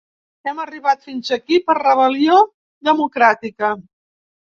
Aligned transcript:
Hem 0.51 0.61
arribat 0.63 1.03
fins 1.09 1.35
aquí 1.37 1.61
per 1.69 1.77
rebel·lió 1.81 2.41
democràtica. 2.93 3.75